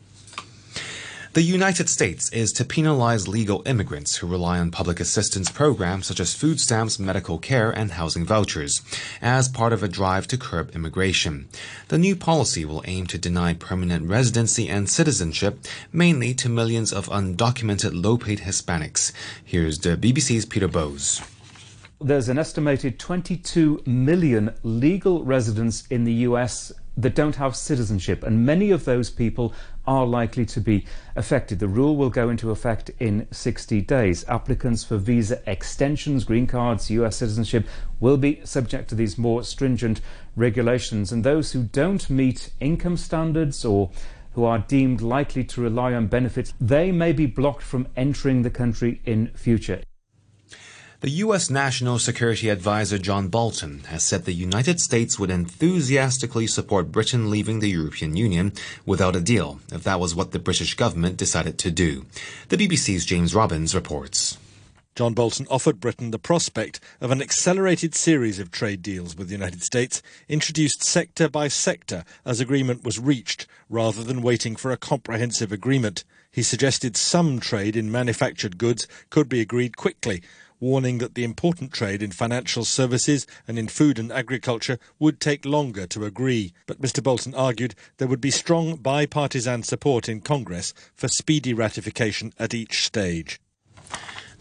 The 1.34 1.42
United 1.42 1.88
States 1.88 2.28
is 2.30 2.52
to 2.52 2.64
penalize 2.64 3.26
legal 3.26 3.64
immigrants 3.66 4.14
who 4.14 4.28
rely 4.28 4.60
on 4.60 4.70
public 4.70 5.00
assistance 5.00 5.50
programs 5.50 6.06
such 6.06 6.20
as 6.20 6.32
food 6.32 6.60
stamps, 6.60 7.00
medical 7.00 7.38
care, 7.38 7.72
and 7.72 7.90
housing 7.90 8.24
vouchers 8.24 8.82
as 9.20 9.48
part 9.48 9.72
of 9.72 9.82
a 9.82 9.88
drive 9.88 10.28
to 10.28 10.38
curb 10.38 10.70
immigration. 10.76 11.48
The 11.88 11.98
new 11.98 12.14
policy 12.14 12.64
will 12.64 12.84
aim 12.86 13.08
to 13.08 13.18
deny 13.18 13.52
permanent 13.52 14.08
residency 14.08 14.68
and 14.68 14.88
citizenship 14.88 15.58
mainly 15.92 16.34
to 16.34 16.48
millions 16.48 16.92
of 16.92 17.08
undocumented 17.08 18.00
low-paid 18.00 18.42
Hispanics. 18.42 19.10
Here's 19.44 19.80
the 19.80 19.96
BBC's 19.96 20.46
Peter 20.46 20.68
Bowes 20.68 21.20
there's 22.00 22.28
an 22.28 22.38
estimated 22.38 22.98
22 22.98 23.82
million 23.86 24.52
legal 24.62 25.24
residents 25.24 25.86
in 25.88 26.04
the 26.04 26.12
US 26.28 26.70
that 26.96 27.14
don't 27.14 27.36
have 27.36 27.56
citizenship, 27.56 28.22
and 28.22 28.46
many 28.46 28.70
of 28.70 28.84
those 28.84 29.10
people 29.10 29.52
are 29.86 30.06
likely 30.06 30.46
to 30.46 30.60
be 30.60 30.86
affected. 31.16 31.58
The 31.58 31.68
rule 31.68 31.96
will 31.96 32.10
go 32.10 32.28
into 32.28 32.50
effect 32.50 32.90
in 32.98 33.26
60 33.30 33.80
days. 33.82 34.24
Applicants 34.28 34.84
for 34.84 34.96
visa 34.96 35.42
extensions, 35.46 36.24
green 36.24 36.46
cards, 36.46 36.90
US 36.90 37.16
citizenship 37.16 37.66
will 38.00 38.16
be 38.16 38.40
subject 38.44 38.88
to 38.90 38.94
these 38.94 39.18
more 39.18 39.42
stringent 39.42 40.00
regulations, 40.36 41.12
and 41.12 41.24
those 41.24 41.52
who 41.52 41.64
don't 41.64 42.08
meet 42.08 42.50
income 42.60 42.96
standards 42.96 43.64
or 43.64 43.90
who 44.34 44.44
are 44.44 44.58
deemed 44.58 45.00
likely 45.00 45.44
to 45.44 45.60
rely 45.60 45.94
on 45.94 46.06
benefits, 46.08 46.54
they 46.60 46.90
may 46.90 47.12
be 47.12 47.26
blocked 47.26 47.62
from 47.62 47.86
entering 47.96 48.42
the 48.42 48.50
country 48.50 49.00
in 49.04 49.28
future. 49.28 49.80
The 51.04 51.20
U.S. 51.20 51.50
National 51.50 51.98
Security 51.98 52.48
Advisor 52.48 52.96
John 52.96 53.28
Bolton 53.28 53.80
has 53.88 54.02
said 54.02 54.24
the 54.24 54.32
United 54.32 54.80
States 54.80 55.18
would 55.18 55.28
enthusiastically 55.28 56.46
support 56.46 56.90
Britain 56.90 57.28
leaving 57.28 57.60
the 57.60 57.68
European 57.68 58.16
Union 58.16 58.54
without 58.86 59.14
a 59.14 59.20
deal 59.20 59.60
if 59.70 59.82
that 59.82 60.00
was 60.00 60.14
what 60.14 60.32
the 60.32 60.38
British 60.38 60.72
government 60.72 61.18
decided 61.18 61.58
to 61.58 61.70
do. 61.70 62.06
The 62.48 62.56
BBC's 62.56 63.04
James 63.04 63.34
Robbins 63.34 63.74
reports. 63.74 64.38
John 64.94 65.12
Bolton 65.12 65.46
offered 65.50 65.78
Britain 65.78 66.10
the 66.10 66.18
prospect 66.18 66.80
of 67.02 67.10
an 67.10 67.20
accelerated 67.20 67.94
series 67.94 68.38
of 68.38 68.50
trade 68.50 68.80
deals 68.80 69.14
with 69.14 69.28
the 69.28 69.34
United 69.34 69.62
States, 69.62 70.00
introduced 70.26 70.82
sector 70.82 71.28
by 71.28 71.48
sector 71.48 72.06
as 72.24 72.40
agreement 72.40 72.82
was 72.82 72.98
reached, 72.98 73.46
rather 73.68 74.02
than 74.02 74.22
waiting 74.22 74.56
for 74.56 74.70
a 74.70 74.78
comprehensive 74.78 75.52
agreement. 75.52 76.02
He 76.32 76.42
suggested 76.42 76.96
some 76.96 77.40
trade 77.40 77.76
in 77.76 77.92
manufactured 77.92 78.56
goods 78.56 78.88
could 79.10 79.28
be 79.28 79.42
agreed 79.42 79.76
quickly, 79.76 80.22
warning 80.64 80.96
that 80.96 81.14
the 81.14 81.24
important 81.24 81.72
trade 81.72 82.02
in 82.02 82.10
financial 82.10 82.64
services 82.64 83.26
and 83.46 83.58
in 83.58 83.68
food 83.68 83.98
and 83.98 84.10
agriculture 84.10 84.78
would 84.98 85.20
take 85.20 85.44
longer 85.44 85.86
to 85.86 86.06
agree. 86.06 86.54
But 86.66 86.80
Mr. 86.80 87.02
Bolton 87.02 87.34
argued 87.34 87.74
there 87.98 88.08
would 88.08 88.22
be 88.22 88.30
strong 88.30 88.76
bipartisan 88.76 89.62
support 89.62 90.08
in 90.08 90.22
Congress 90.22 90.72
for 90.94 91.08
speedy 91.08 91.52
ratification 91.52 92.32
at 92.38 92.54
each 92.54 92.82
stage. 92.86 93.38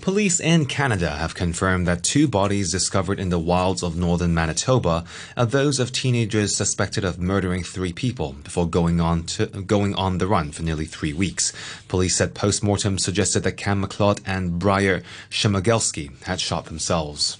Police 0.02 0.40
in 0.40 0.66
Canada 0.66 1.12
have 1.12 1.36
confirmed 1.36 1.88
that 1.88 2.04
two 2.04 2.28
bodies 2.28 2.72
discovered 2.72 3.20
in 3.20 3.30
the 3.30 3.40
wilds 3.40 3.84
of 3.84 3.96
northern 3.96 4.34
Manitoba 4.34 5.06
are 5.38 5.46
those 5.46 5.80
of 5.80 5.92
teenagers 5.92 6.56
suspected 6.56 7.06
of 7.06 7.20
murdering 7.20 7.64
three 7.64 7.94
people 7.94 8.34
before 8.44 8.68
going 8.68 9.00
on 9.00 9.24
to, 9.24 9.46
going 9.46 9.96
on 9.96 10.18
the 10.18 10.28
run 10.28 10.52
for 10.52 10.64
nearly 10.64 10.86
three 10.86 11.14
weeks. 11.14 11.54
Police 11.88 12.16
said 12.16 12.36
post-mortem 12.36 12.98
suggested 12.98 13.44
that 13.44 13.54
Kam 13.54 13.84
McLeod 13.84 14.20
and 14.26 14.60
Bryer 14.60 15.04
Schmegelsky 15.30 16.22
had 16.24 16.42
shot 16.42 16.66
themselves. 16.66 17.38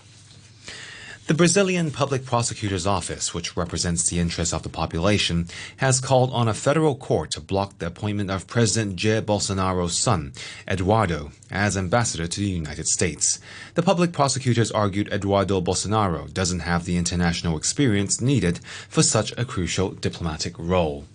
The 1.26 1.34
Brazilian 1.34 1.90
Public 1.92 2.26
Prosecutor's 2.26 2.86
Office, 2.86 3.34
which 3.34 3.56
represents 3.56 4.10
the 4.10 4.20
interests 4.20 4.54
of 4.54 4.64
the 4.64 4.68
population, 4.68 5.48
has 5.78 6.02
called 6.02 6.30
on 6.34 6.50
a 6.50 6.54
federal 6.54 6.98
court 6.98 7.32
to 7.32 7.40
block 7.40 7.80
the 7.80 7.88
appointment 7.88 8.30
of 8.30 8.46
President 8.46 8.98
Jair 8.98 9.22
Bolsonaro's 9.22 9.98
son, 9.98 10.34
Eduardo, 10.68 11.32
as 11.50 11.78
ambassador 11.78 12.28
to 12.28 12.40
the 12.42 12.50
United 12.50 12.90
States. 12.90 13.40
The 13.76 13.84
public 13.84 14.12
prosecutors 14.12 14.70
argued 14.70 15.14
Eduardo 15.14 15.62
Bolsonaro 15.62 16.32
doesn't 16.34 16.60
have 16.60 16.84
the 16.84 16.98
international 16.98 17.56
experience 17.56 18.20
needed 18.20 18.60
for 18.90 19.02
such 19.02 19.32
a 19.38 19.46
crucial 19.46 19.92
diplomatic 19.92 20.60
role. 20.60 21.06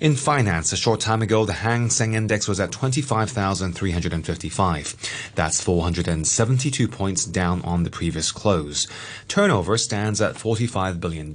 In 0.00 0.16
finance, 0.16 0.72
a 0.72 0.76
short 0.76 0.98
time 1.00 1.22
ago, 1.22 1.44
the 1.44 1.52
Hang 1.52 1.88
Seng 1.88 2.14
Index 2.14 2.48
was 2.48 2.58
at 2.58 2.72
25,355. 2.72 4.96
That's 5.34 5.60
472 5.60 6.88
points 6.88 7.24
down 7.24 7.62
on 7.62 7.84
the 7.84 7.90
previous 7.90 8.32
close. 8.32 8.88
Turnover 9.28 9.78
stands 9.78 10.20
at 10.20 10.34
$45 10.34 10.98
billion. 11.00 11.32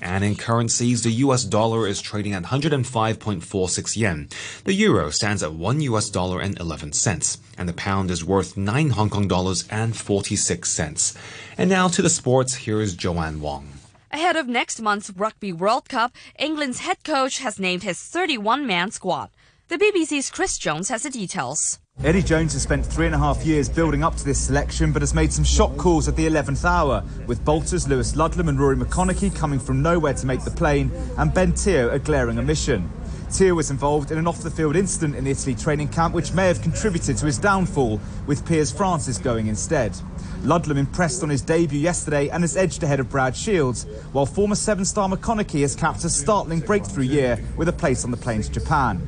And 0.00 0.24
in 0.24 0.36
currencies, 0.36 1.02
the 1.02 1.10
US 1.10 1.44
dollar 1.44 1.86
is 1.86 2.00
trading 2.00 2.32
at 2.34 2.44
105.46 2.44 3.96
yen. 3.96 4.28
The 4.64 4.74
euro 4.74 5.10
stands 5.10 5.42
at 5.42 5.52
1 5.52 5.80
US 5.82 6.08
dollar 6.08 6.40
and 6.40 6.58
11 6.58 6.92
cents. 6.92 7.38
And 7.58 7.68
the 7.68 7.74
pound 7.74 8.10
is 8.10 8.24
worth 8.24 8.56
9 8.56 8.90
Hong 8.90 9.10
Kong 9.10 9.28
dollars 9.28 9.66
and 9.70 9.94
46 9.96 10.70
cents. 10.70 11.14
And 11.58 11.68
now 11.68 11.88
to 11.88 12.00
the 12.00 12.08
sports, 12.08 12.54
here 12.54 12.80
is 12.80 12.94
Joanne 12.94 13.40
Wong. 13.40 13.81
Ahead 14.14 14.36
of 14.36 14.46
next 14.46 14.78
month's 14.82 15.10
Rugby 15.10 15.54
World 15.54 15.88
Cup, 15.88 16.14
England's 16.38 16.80
head 16.80 17.02
coach 17.02 17.38
has 17.38 17.58
named 17.58 17.82
his 17.82 17.98
31 17.98 18.66
man 18.66 18.90
squad. 18.90 19.30
The 19.68 19.78
BBC's 19.78 20.28
Chris 20.28 20.58
Jones 20.58 20.90
has 20.90 21.04
the 21.04 21.08
details. 21.08 21.78
Eddie 22.04 22.20
Jones 22.20 22.52
has 22.52 22.62
spent 22.62 22.84
three 22.84 23.06
and 23.06 23.14
a 23.14 23.18
half 23.18 23.46
years 23.46 23.70
building 23.70 24.04
up 24.04 24.14
to 24.16 24.24
this 24.24 24.38
selection, 24.38 24.92
but 24.92 25.00
has 25.00 25.14
made 25.14 25.32
some 25.32 25.44
shock 25.44 25.74
calls 25.78 26.08
at 26.08 26.16
the 26.16 26.26
11th 26.26 26.62
hour, 26.66 27.02
with 27.26 27.42
bolters 27.42 27.88
Lewis 27.88 28.14
Ludlam 28.14 28.50
and 28.50 28.58
Ruaridh 28.58 28.82
McConnochie 28.82 29.34
coming 29.34 29.58
from 29.58 29.80
nowhere 29.80 30.12
to 30.12 30.26
make 30.26 30.44
the 30.44 30.50
plane, 30.50 30.92
and 31.16 31.32
Ben 31.32 31.52
Te'o 31.52 31.90
a 31.90 31.98
glaring 31.98 32.38
omission. 32.38 32.92
Te'o 33.30 33.56
was 33.56 33.70
involved 33.70 34.10
in 34.10 34.18
an 34.18 34.26
off-the-field 34.26 34.76
incident 34.76 35.16
in 35.16 35.24
the 35.24 35.30
Italy 35.30 35.54
training 35.54 35.88
camp, 35.88 36.12
which 36.12 36.34
may 36.34 36.48
have 36.48 36.60
contributed 36.60 37.16
to 37.16 37.24
his 37.24 37.38
downfall, 37.38 37.98
with 38.26 38.44
Piers 38.44 38.70
Francis 38.70 39.16
going 39.16 39.46
instead. 39.46 39.96
Ludlam 40.44 40.76
impressed 40.76 41.22
on 41.22 41.28
his 41.28 41.40
debut 41.40 41.78
yesterday 41.78 42.28
and 42.28 42.42
has 42.42 42.56
edged 42.56 42.82
ahead 42.82 42.98
of 42.98 43.08
Brad 43.08 43.36
Shields, 43.36 43.84
while 44.12 44.26
former 44.26 44.56
seven-star 44.56 45.08
McConnochie 45.08 45.60
has 45.62 45.76
capped 45.76 46.04
a 46.04 46.10
startling 46.10 46.60
breakthrough 46.60 47.04
year 47.04 47.42
with 47.56 47.68
a 47.68 47.72
place 47.72 48.04
on 48.04 48.10
the 48.10 48.16
plane 48.16 48.42
to 48.42 48.50
Japan. 48.50 49.00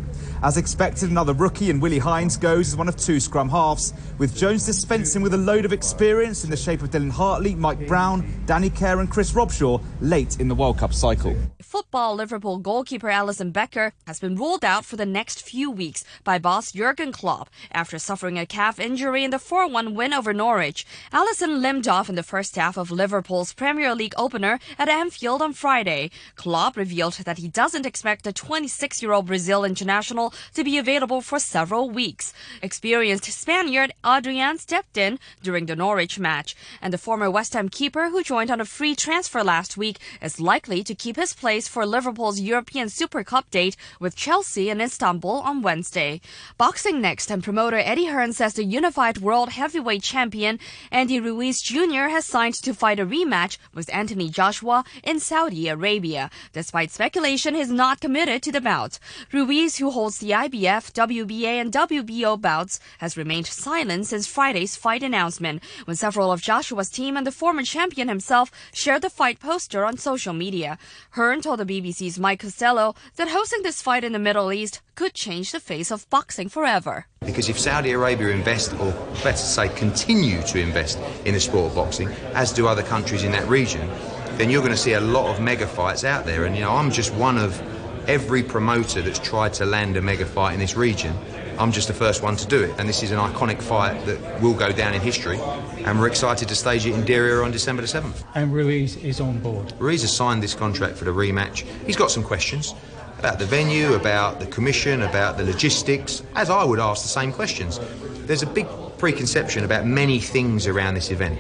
As 0.44 0.58
expected, 0.58 1.10
another 1.10 1.32
rookie 1.32 1.70
in 1.70 1.80
Willy 1.80 1.98
Heinz 1.98 2.36
goes 2.36 2.68
as 2.68 2.76
one 2.76 2.86
of 2.86 2.96
two 2.96 3.18
scrum 3.18 3.48
halves, 3.48 3.94
with 4.18 4.36
Jones 4.36 4.66
dispensing 4.66 5.22
with 5.22 5.32
a 5.32 5.38
load 5.38 5.64
of 5.64 5.72
experience 5.72 6.44
in 6.44 6.50
the 6.50 6.56
shape 6.56 6.82
of 6.82 6.90
Dylan 6.90 7.10
Hartley, 7.10 7.54
Mike 7.54 7.86
Brown, 7.86 8.30
Danny 8.44 8.68
Care 8.68 9.00
and 9.00 9.10
Chris 9.10 9.32
Robshaw 9.32 9.82
late 10.02 10.38
in 10.40 10.48
the 10.48 10.54
World 10.54 10.76
Cup 10.76 10.92
cycle. 10.92 11.34
Football 11.62 12.16
Liverpool 12.16 12.58
goalkeeper 12.58 13.08
Alisson 13.08 13.54
Becker 13.54 13.94
has 14.06 14.20
been 14.20 14.36
ruled 14.36 14.66
out 14.66 14.84
for 14.84 14.96
the 14.96 15.06
next 15.06 15.40
few 15.40 15.70
weeks 15.70 16.04
by 16.24 16.38
boss 16.38 16.72
Jurgen 16.72 17.10
Klopp 17.10 17.48
after 17.72 17.98
suffering 17.98 18.38
a 18.38 18.44
calf 18.44 18.78
injury 18.78 19.24
in 19.24 19.30
the 19.30 19.38
4-1 19.38 19.94
win 19.94 20.12
over 20.12 20.34
Norwich. 20.34 20.86
Alisson 21.10 21.62
limped 21.62 21.88
off 21.88 22.10
in 22.10 22.16
the 22.16 22.22
first 22.22 22.54
half 22.56 22.76
of 22.76 22.90
Liverpool's 22.90 23.54
Premier 23.54 23.94
League 23.94 24.14
opener 24.18 24.60
at 24.78 24.90
Anfield 24.90 25.40
on 25.40 25.54
Friday. 25.54 26.10
Klopp 26.36 26.76
revealed 26.76 27.14
that 27.14 27.38
he 27.38 27.48
doesn't 27.48 27.86
expect 27.86 28.24
the 28.24 28.32
26-year-old 28.32 29.26
Brazil 29.26 29.64
international 29.64 30.33
to 30.54 30.64
be 30.64 30.78
available 30.78 31.20
for 31.20 31.38
several 31.38 31.90
weeks. 31.90 32.32
Experienced 32.62 33.24
Spaniard 33.24 33.92
Adrian 34.04 34.58
stepped 34.58 34.96
in 34.96 35.18
during 35.42 35.66
the 35.66 35.76
Norwich 35.76 36.18
match, 36.18 36.54
and 36.80 36.92
the 36.92 36.98
former 36.98 37.30
West 37.30 37.54
Ham 37.54 37.68
keeper 37.68 38.10
who 38.10 38.22
joined 38.22 38.50
on 38.50 38.60
a 38.60 38.64
free 38.64 38.94
transfer 38.94 39.42
last 39.42 39.76
week 39.76 39.98
is 40.22 40.40
likely 40.40 40.82
to 40.84 40.94
keep 40.94 41.16
his 41.16 41.32
place 41.32 41.68
for 41.68 41.86
Liverpool's 41.86 42.40
European 42.40 42.88
Super 42.88 43.22
Cup 43.24 43.50
date 43.50 43.76
with 44.00 44.16
Chelsea 44.16 44.70
in 44.70 44.80
Istanbul 44.80 45.40
on 45.40 45.62
Wednesday. 45.62 46.20
Boxing 46.58 47.00
next, 47.00 47.30
and 47.30 47.42
promoter 47.42 47.76
Eddie 47.76 48.06
Hearn 48.06 48.32
says 48.32 48.54
the 48.54 48.64
unified 48.64 49.18
world 49.18 49.50
heavyweight 49.50 50.02
champion 50.02 50.58
Andy 50.90 51.20
Ruiz 51.20 51.60
Jr. 51.60 52.08
has 52.08 52.24
signed 52.24 52.54
to 52.54 52.74
fight 52.74 53.00
a 53.00 53.06
rematch 53.06 53.58
with 53.74 53.92
Anthony 53.92 54.28
Joshua 54.30 54.84
in 55.02 55.20
Saudi 55.20 55.68
Arabia. 55.68 56.30
Despite 56.52 56.90
speculation, 56.90 57.54
he's 57.54 57.70
not 57.70 58.00
committed 58.00 58.42
to 58.42 58.52
the 58.52 58.60
bout. 58.60 58.98
Ruiz, 59.32 59.76
who 59.76 59.90
holds 59.90 60.18
the 60.18 60.23
IBF, 60.30 60.92
WBA, 60.92 61.60
and 61.60 61.72
WBO 61.72 62.40
bouts, 62.40 62.80
has 62.98 63.16
remained 63.16 63.46
silent 63.46 64.06
since 64.06 64.26
Friday's 64.26 64.76
fight 64.76 65.02
announcement, 65.02 65.62
when 65.84 65.96
several 65.96 66.32
of 66.32 66.42
Joshua's 66.42 66.90
team 66.90 67.16
and 67.16 67.26
the 67.26 67.32
former 67.32 67.62
champion 67.62 68.08
himself 68.08 68.50
shared 68.72 69.02
the 69.02 69.10
fight 69.10 69.40
poster 69.40 69.84
on 69.84 69.98
social 69.98 70.32
media. 70.32 70.78
Hearn 71.10 71.40
told 71.40 71.60
the 71.60 71.66
BBC's 71.66 72.18
Mike 72.18 72.40
Costello 72.40 72.94
that 73.16 73.28
hosting 73.28 73.62
this 73.62 73.82
fight 73.82 74.04
in 74.04 74.12
the 74.12 74.18
Middle 74.18 74.52
East 74.52 74.80
could 74.94 75.14
change 75.14 75.52
the 75.52 75.60
face 75.60 75.90
of 75.90 76.08
boxing 76.10 76.48
forever. 76.48 77.06
Because 77.24 77.48
if 77.48 77.58
Saudi 77.58 77.92
Arabia 77.92 78.28
invest, 78.28 78.72
or 78.74 78.92
better 79.22 79.36
say, 79.36 79.68
continue 79.70 80.42
to 80.42 80.60
invest 80.60 80.98
in 81.24 81.34
the 81.34 81.40
sport 81.40 81.70
of 81.70 81.74
boxing, 81.74 82.08
as 82.34 82.52
do 82.52 82.66
other 82.66 82.82
countries 82.82 83.24
in 83.24 83.32
that 83.32 83.48
region, 83.48 83.88
then 84.36 84.50
you're 84.50 84.62
going 84.62 84.72
to 84.72 84.78
see 84.78 84.94
a 84.94 85.00
lot 85.00 85.32
of 85.32 85.40
mega 85.40 85.66
fights 85.66 86.04
out 86.04 86.26
there. 86.26 86.44
And, 86.44 86.56
you 86.56 86.62
know, 86.62 86.72
I'm 86.72 86.90
just 86.90 87.14
one 87.14 87.38
of 87.38 87.60
every 88.08 88.42
promoter 88.42 89.02
that's 89.02 89.18
tried 89.18 89.54
to 89.54 89.64
land 89.64 89.96
a 89.96 90.02
mega 90.02 90.26
fight 90.26 90.54
in 90.54 90.60
this 90.60 90.76
region. 90.76 91.16
I'm 91.58 91.70
just 91.70 91.88
the 91.88 91.94
first 91.94 92.22
one 92.22 92.36
to 92.36 92.46
do 92.46 92.62
it. 92.62 92.74
And 92.78 92.88
this 92.88 93.02
is 93.02 93.10
an 93.10 93.18
iconic 93.18 93.62
fight 93.62 94.04
that 94.06 94.42
will 94.42 94.54
go 94.54 94.72
down 94.72 94.94
in 94.94 95.00
history. 95.00 95.38
And 95.84 96.00
we're 96.00 96.08
excited 96.08 96.48
to 96.48 96.56
stage 96.56 96.84
it 96.86 96.94
in 96.94 97.02
Diriyah 97.02 97.44
on 97.44 97.52
December 97.52 97.82
the 97.82 97.88
7th. 97.88 98.24
And 98.34 98.52
Ruiz 98.52 98.96
is 98.96 99.20
on 99.20 99.38
board. 99.38 99.72
Ruiz 99.78 100.02
has 100.02 100.14
signed 100.14 100.42
this 100.42 100.54
contract 100.54 100.96
for 100.96 101.04
the 101.04 101.12
rematch. 101.12 101.60
He's 101.86 101.96
got 101.96 102.10
some 102.10 102.24
questions 102.24 102.74
about 103.18 103.38
the 103.38 103.46
venue, 103.46 103.94
about 103.94 104.40
the 104.40 104.46
commission, 104.46 105.02
about 105.02 105.36
the 105.36 105.44
logistics, 105.44 106.22
as 106.34 106.50
I 106.50 106.64
would 106.64 106.80
ask 106.80 107.02
the 107.02 107.08
same 107.08 107.32
questions. 107.32 107.78
There's 108.26 108.42
a 108.42 108.46
big 108.46 108.66
preconception 108.98 109.64
about 109.64 109.86
many 109.86 110.18
things 110.18 110.66
around 110.66 110.94
this 110.94 111.10
event. 111.10 111.38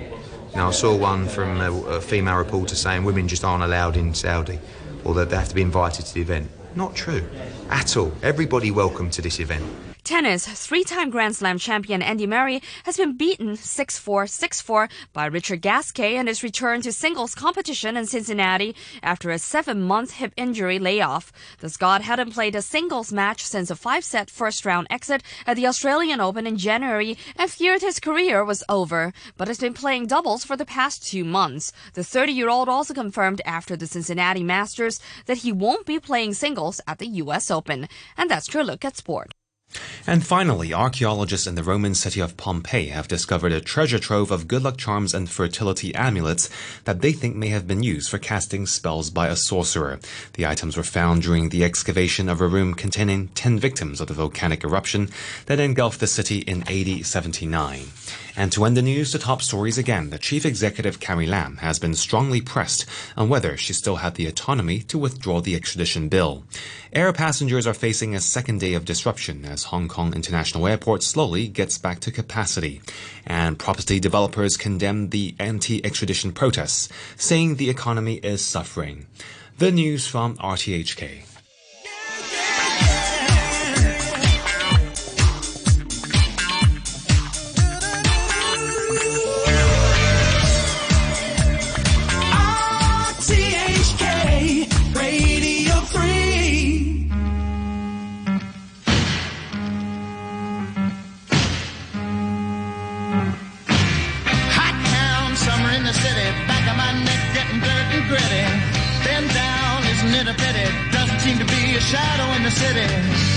Now, 0.54 0.68
I 0.68 0.70
saw 0.70 0.94
one 0.96 1.26
from 1.26 1.60
a, 1.60 1.72
a 1.72 2.00
female 2.00 2.36
reporter 2.36 2.76
saying 2.76 3.04
women 3.04 3.26
just 3.26 3.42
aren't 3.42 3.64
allowed 3.64 3.96
in 3.96 4.14
Saudi 4.14 4.60
or 5.04 5.14
that 5.14 5.30
they 5.30 5.36
have 5.36 5.48
to 5.48 5.54
be 5.54 5.62
invited 5.62 6.06
to 6.06 6.14
the 6.14 6.20
event. 6.20 6.50
Not 6.76 6.96
true 6.96 7.22
at 7.70 7.96
all. 7.96 8.12
Everybody 8.22 8.72
welcome 8.72 9.08
to 9.10 9.22
this 9.22 9.38
event. 9.38 9.93
Tennis, 10.04 10.46
three-time 10.46 11.08
Grand 11.08 11.34
Slam 11.34 11.56
champion 11.58 12.02
Andy 12.02 12.26
Murray 12.26 12.60
has 12.84 12.98
been 12.98 13.16
beaten 13.16 13.52
6-4, 13.52 14.28
6-4 14.28 14.90
by 15.14 15.24
Richard 15.24 15.62
Gasquet 15.62 16.16
in 16.16 16.26
his 16.26 16.42
return 16.42 16.82
to 16.82 16.92
singles 16.92 17.34
competition 17.34 17.96
in 17.96 18.04
Cincinnati 18.04 18.76
after 19.02 19.30
a 19.30 19.38
seven-month 19.38 20.10
hip 20.10 20.34
injury 20.36 20.78
layoff. 20.78 21.32
The 21.60 21.70
Scot 21.70 22.02
hadn't 22.02 22.32
played 22.32 22.54
a 22.54 22.60
singles 22.60 23.14
match 23.14 23.42
since 23.42 23.70
a 23.70 23.76
five-set 23.76 24.28
first-round 24.28 24.88
exit 24.90 25.22
at 25.46 25.56
the 25.56 25.66
Australian 25.66 26.20
Open 26.20 26.46
in 26.46 26.58
January 26.58 27.16
and 27.36 27.50
feared 27.50 27.80
his 27.80 27.98
career 27.98 28.44
was 28.44 28.62
over, 28.68 29.14
but 29.38 29.48
has 29.48 29.58
been 29.58 29.72
playing 29.72 30.08
doubles 30.08 30.44
for 30.44 30.54
the 30.54 30.66
past 30.66 31.06
two 31.06 31.24
months. 31.24 31.72
The 31.94 32.02
30-year-old 32.02 32.68
also 32.68 32.92
confirmed 32.92 33.40
after 33.46 33.74
the 33.74 33.86
Cincinnati 33.86 34.42
Masters 34.42 35.00
that 35.24 35.38
he 35.38 35.50
won't 35.50 35.86
be 35.86 35.98
playing 35.98 36.34
singles 36.34 36.78
at 36.86 36.98
the 36.98 37.08
U.S. 37.24 37.50
Open. 37.50 37.88
And 38.18 38.30
that's 38.30 38.52
your 38.52 38.64
look 38.64 38.84
at 38.84 38.98
sport. 38.98 39.32
And 40.06 40.26
finally, 40.26 40.74
archaeologists 40.74 41.46
in 41.46 41.54
the 41.54 41.62
Roman 41.62 41.94
city 41.94 42.20
of 42.20 42.36
Pompeii 42.36 42.88
have 42.88 43.08
discovered 43.08 43.52
a 43.52 43.60
treasure 43.60 43.98
trove 43.98 44.30
of 44.30 44.46
good 44.48 44.62
luck 44.62 44.76
charms 44.76 45.14
and 45.14 45.30
fertility 45.30 45.94
amulets 45.94 46.50
that 46.84 47.00
they 47.00 47.12
think 47.12 47.36
may 47.36 47.48
have 47.48 47.66
been 47.66 47.82
used 47.82 48.10
for 48.10 48.18
casting 48.18 48.66
spells 48.66 49.10
by 49.10 49.28
a 49.28 49.36
sorcerer. 49.36 49.98
The 50.34 50.46
items 50.46 50.76
were 50.76 50.82
found 50.82 51.22
during 51.22 51.48
the 51.48 51.64
excavation 51.64 52.28
of 52.28 52.40
a 52.40 52.46
room 52.46 52.74
containing 52.74 53.28
10 53.28 53.58
victims 53.58 54.00
of 54.00 54.08
the 54.08 54.14
volcanic 54.14 54.62
eruption 54.62 55.10
that 55.46 55.60
engulfed 55.60 56.00
the 56.00 56.06
city 56.06 56.38
in 56.38 56.62
AD 56.68 57.06
79. 57.06 57.86
And 58.36 58.50
to 58.52 58.64
end 58.64 58.76
the 58.76 58.82
news, 58.82 59.12
the 59.12 59.18
top 59.18 59.42
stories 59.42 59.78
again. 59.78 60.10
The 60.10 60.18
chief 60.18 60.44
executive 60.44 60.98
Carrie 60.98 61.26
Lam 61.26 61.58
has 61.58 61.78
been 61.78 61.94
strongly 61.94 62.40
pressed 62.40 62.84
on 63.16 63.28
whether 63.28 63.56
she 63.56 63.72
still 63.72 63.96
had 63.96 64.16
the 64.16 64.26
autonomy 64.26 64.80
to 64.80 64.98
withdraw 64.98 65.40
the 65.40 65.54
extradition 65.54 66.08
bill. 66.08 66.42
Air 66.92 67.12
passengers 67.12 67.66
are 67.66 67.74
facing 67.74 68.14
a 68.14 68.20
second 68.20 68.58
day 68.58 68.74
of 68.74 68.84
disruption 68.84 69.44
as 69.44 69.64
Hong 69.64 69.86
Kong 69.86 70.14
International 70.14 70.66
Airport 70.66 71.04
slowly 71.04 71.46
gets 71.46 71.78
back 71.78 72.00
to 72.00 72.10
capacity. 72.10 72.80
And 73.24 73.58
property 73.58 74.00
developers 74.00 74.56
condemn 74.56 75.10
the 75.10 75.36
anti-extradition 75.38 76.32
protests, 76.32 76.88
saying 77.16 77.56
the 77.56 77.70
economy 77.70 78.16
is 78.16 78.44
suffering. 78.44 79.06
The 79.58 79.70
news 79.70 80.08
from 80.08 80.36
RTHK. 80.38 81.33
Shadow 111.94 112.28
in 112.36 112.42
the 112.42 112.50
city. 112.50 112.88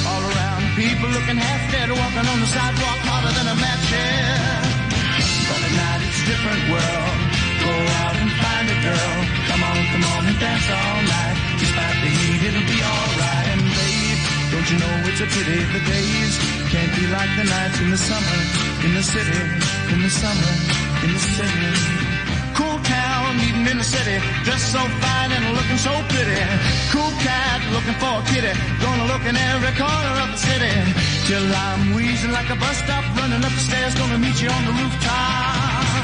All 0.10 0.24
around, 0.32 0.64
people 0.76 1.10
looking 1.10 1.38
half 1.38 1.64
dead, 1.72 1.90
walking 1.92 2.26
on 2.32 2.40
the 2.40 2.50
sidewalk 2.56 3.00
harder 3.10 3.34
than 3.38 3.48
a 3.54 3.58
match 3.60 3.88
head. 3.92 4.64
But 5.50 5.62
at 5.68 5.74
night 5.84 6.02
it's 6.08 6.22
a 6.24 6.28
different 6.32 6.64
world. 6.74 7.18
Go 7.66 7.74
out 8.02 8.16
and 8.24 8.32
find 8.42 8.66
a 8.76 8.78
girl. 8.88 9.16
Come 9.50 9.62
on, 9.70 9.78
come 9.92 10.06
on 10.14 10.22
and 10.30 10.38
dance 10.40 10.68
all 10.80 11.00
night. 11.18 11.38
Despite 11.62 11.98
the 12.04 12.12
heat, 12.18 12.42
it'll 12.48 12.68
be 12.72 12.80
alright. 12.82 13.67
Don't 14.68 14.84
you 14.84 14.84
know 14.84 15.08
it's 15.08 15.24
a 15.24 15.28
pity 15.32 15.64
the 15.72 15.80
days 15.88 16.36
can't 16.68 16.92
be 17.00 17.08
like 17.08 17.32
the 17.40 17.48
nights 17.48 17.80
in 17.80 17.88
the 17.88 17.96
summer, 17.96 18.40
in 18.84 18.92
the 19.00 19.02
city, 19.02 19.40
in 19.96 20.04
the 20.04 20.12
summer, 20.12 20.52
in 21.08 21.14
the 21.16 21.24
city 21.24 22.28
cool 22.52 22.76
town, 22.84 23.38
meeting 23.38 23.64
in 23.64 23.78
the 23.78 23.86
city, 23.86 24.18
dressed 24.44 24.74
so 24.74 24.82
fine 25.00 25.32
and 25.32 25.56
looking 25.56 25.78
so 25.78 25.94
pretty. 26.10 26.42
Cool 26.92 27.14
cat 27.24 27.62
looking 27.72 27.96
for 28.02 28.12
a 28.20 28.24
kitty, 28.28 28.52
gonna 28.82 29.06
look 29.08 29.24
in 29.30 29.38
every 29.38 29.72
corner 29.78 30.14
of 30.26 30.36
the 30.36 30.42
city. 30.42 30.74
Till 31.30 31.48
I'm 31.48 31.94
wheezing 31.96 32.34
like 32.34 32.50
a 32.50 32.58
bus 32.58 32.76
stop, 32.84 33.06
running 33.16 33.46
up 33.46 33.54
the 33.54 33.64
stairs, 33.64 33.94
gonna 33.94 34.18
meet 34.18 34.42
you 34.42 34.50
on 34.50 34.64
the 34.68 34.74
rooftop. 34.74 36.04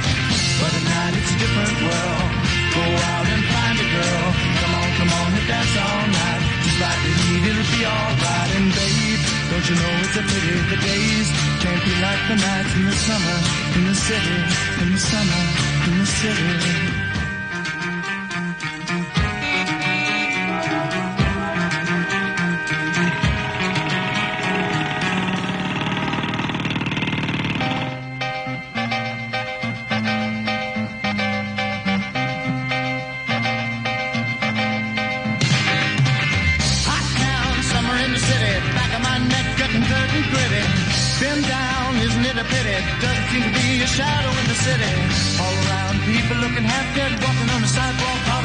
But 0.61 0.71
at 0.77 0.85
night 0.93 1.13
it's 1.19 1.31
a 1.35 1.37
different 1.41 1.75
world. 1.83 2.31
Go 2.77 2.85
out 3.11 3.27
and 3.33 3.43
find 3.51 3.75
a 3.81 3.87
girl. 3.97 4.27
Come 4.61 4.73
on, 4.79 4.89
come 4.99 5.11
on 5.19 5.29
and 5.35 5.47
dance 5.51 5.75
all 5.83 6.07
night. 6.15 6.42
Just 6.73 6.81
like 6.81 7.05
it'll 7.45 7.77
be 7.77 7.85
alright. 7.85 8.51
And 8.57 8.73
babe, 8.73 9.21
don't 9.51 9.69
you 9.69 9.75
know 9.75 9.93
it's 10.01 10.17
a 10.17 10.23
pity 10.23 10.57
the 10.73 10.77
days 10.81 11.29
can't 11.61 11.83
be 11.85 11.93
like 12.01 12.21
the 12.27 12.35
nights 12.35 12.73
in 12.75 12.85
the 12.85 12.95
summer, 12.95 13.39
in 13.77 13.83
the 13.85 13.95
city, 13.95 14.37
in 14.81 14.91
the 14.93 14.97
summer 14.97 15.43
in 15.85 15.99
the 15.99 16.05
city. 16.05 17.12